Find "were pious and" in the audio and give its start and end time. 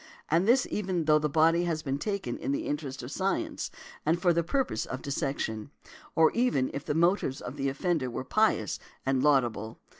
8.09-9.21